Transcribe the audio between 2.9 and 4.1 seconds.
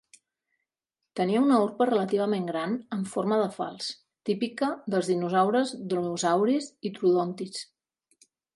amb forma de falç,